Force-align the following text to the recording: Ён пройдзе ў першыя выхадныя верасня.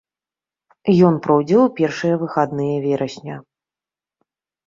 Ён 1.09 1.13
пройдзе 1.25 1.57
ў 1.57 1.67
першыя 1.81 2.15
выхадныя 2.23 2.75
верасня. 2.85 3.35